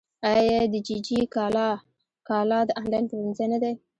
[0.33, 1.19] آیا دیجیجی
[2.27, 3.73] کالا د انلاین پلورنځی نه دی؟